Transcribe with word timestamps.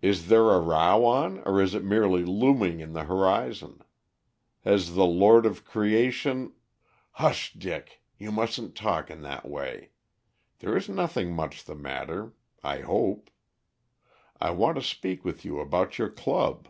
Is 0.00 0.28
there 0.28 0.48
a 0.48 0.60
row 0.60 1.04
on, 1.04 1.40
or 1.40 1.60
is 1.60 1.74
it 1.74 1.84
merely 1.84 2.24
looming 2.24 2.80
in 2.80 2.94
the 2.94 3.04
horizon? 3.04 3.82
Has 4.64 4.94
the 4.94 5.04
Lord 5.04 5.44
of 5.44 5.66
Creation" 5.66 6.54
"Hush, 7.20 7.52
Dick, 7.52 8.00
you 8.16 8.32
mustn't 8.32 8.74
talk 8.74 9.10
in 9.10 9.20
that 9.24 9.46
way. 9.46 9.90
There 10.60 10.74
is 10.74 10.88
nothing 10.88 11.34
much 11.34 11.64
the 11.64 11.74
matter, 11.74 12.32
I 12.64 12.78
hope? 12.78 13.28
I 14.40 14.52
want 14.52 14.76
to 14.76 14.82
speak 14.82 15.22
with 15.22 15.44
you 15.44 15.60
about 15.60 15.98
your 15.98 16.08
club." 16.08 16.68